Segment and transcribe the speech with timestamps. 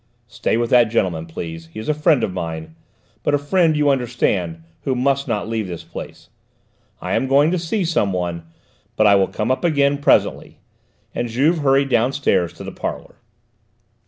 [0.25, 1.67] "Stay with that gentleman, please.
[1.71, 2.75] He is a friend of mine,
[3.21, 6.29] but a friend, you understand, who must not leave this place.
[6.99, 8.47] I am going to see some one,
[8.95, 10.57] but I will come up again presently,"
[11.13, 13.17] and Juve hurried downstairs to the parlour.